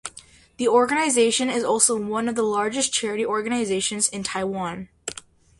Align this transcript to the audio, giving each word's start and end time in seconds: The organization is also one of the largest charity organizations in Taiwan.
The 0.57 0.67
organization 0.67 1.47
is 1.51 1.63
also 1.63 1.95
one 1.95 2.27
of 2.27 2.33
the 2.33 2.41
largest 2.41 2.91
charity 2.91 3.23
organizations 3.23 4.09
in 4.09 4.23
Taiwan. 4.23 4.89